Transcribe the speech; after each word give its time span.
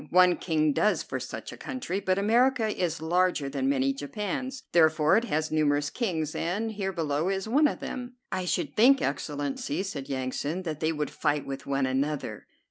One 0.09 0.35
king 0.37 0.73
does 0.73 1.03
for 1.03 1.19
such 1.19 1.51
a 1.51 1.57
country; 1.57 1.99
but 1.99 2.17
America 2.17 2.67
is 2.69 3.03
larger 3.03 3.49
than 3.49 3.69
many 3.69 3.93
Japans, 3.93 4.63
therefore 4.71 5.15
it 5.15 5.25
has 5.25 5.51
numerous 5.51 5.91
kings, 5.91 6.33
and 6.33 6.71
here 6.71 6.91
below 6.91 7.29
us 7.29 7.35
is 7.35 7.47
one 7.47 7.67
of 7.67 7.81
them." 7.81 8.13
"I 8.31 8.45
should 8.45 8.75
think, 8.75 8.99
Excellency," 8.99 9.83
said 9.83 10.09
Yansan, 10.09 10.63
"that 10.63 10.79
they 10.79 10.91
would 10.91 11.11
fight 11.11 11.45
with 11.45 11.67
one 11.67 11.85
another." 11.85 12.47